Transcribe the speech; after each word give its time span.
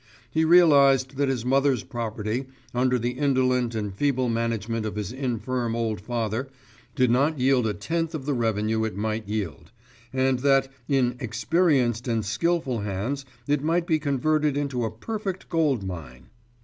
He 0.31 0.43
realised 0.45 1.17
that 1.17 1.29
his 1.29 1.45
mother's 1.45 1.83
property, 1.83 2.47
under 2.73 2.97
the 2.97 3.11
indolent 3.11 3.75
and 3.75 3.93
feeble 3.93 4.29
management 4.29 4.83
of 4.83 4.95
his 4.95 5.11
infirm 5.11 5.75
old 5.75 6.01
father, 6.01 6.49
did 6.95 7.11
not 7.11 7.37
yield 7.37 7.67
a 7.67 7.75
tenth 7.75 8.15
of 8.15 8.25
the 8.25 8.33
revenue 8.33 8.83
it 8.83 8.97
might 8.97 9.27
yield, 9.27 9.71
and 10.11 10.39
that 10.39 10.71
in 10.87 11.17
experienced 11.19 12.07
and 12.07 12.25
skilful 12.25 12.79
hands 12.79 13.25
it 13.45 13.63
might 13.63 13.85
be 13.85 13.99
converted 13.99 14.57
into 14.57 14.85
a 14.85 14.89
perfect 14.89 15.49
gold 15.49 15.83
mine. 15.83 16.31